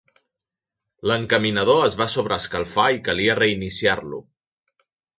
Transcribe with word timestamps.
L'encaminador 1.11 1.83
es 1.89 1.99
va 2.01 2.09
sobreescalfar 2.15 2.89
i 2.99 3.01
calia 3.11 3.39
reiniciar-lo. 3.45 4.27